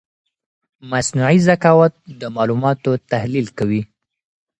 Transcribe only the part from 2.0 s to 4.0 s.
د معلوماتو تحلیل کوي.